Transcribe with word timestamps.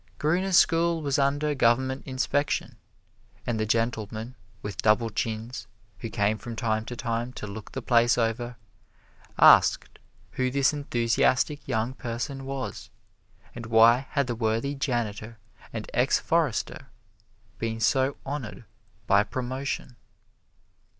Gruner's 0.17 0.57
school 0.57 1.03
was 1.03 1.19
under 1.19 1.53
government 1.53 2.07
inspection, 2.07 2.77
and 3.45 3.59
the 3.59 3.67
gentlemen 3.67 4.33
with 4.63 4.81
double 4.81 5.11
chins, 5.11 5.67
who 5.99 6.09
came 6.09 6.39
from 6.39 6.55
time 6.55 6.85
to 6.85 6.95
time 6.95 7.31
to 7.33 7.45
look 7.45 7.71
the 7.73 7.83
place 7.83 8.17
over, 8.17 8.57
asked 9.37 9.99
who 10.31 10.49
this 10.49 10.73
enthusiastic 10.73 11.67
young 11.67 11.93
person 11.93 12.45
was, 12.45 12.89
and 13.53 13.67
why 13.67 14.07
had 14.09 14.25
the 14.25 14.33
worthy 14.33 14.73
janitor 14.73 15.37
and 15.71 15.87
ex 15.93 16.17
forester 16.19 16.87
been 17.59 17.79
so 17.79 18.17
honored 18.25 18.65
by 19.05 19.23
promotion. 19.23 19.97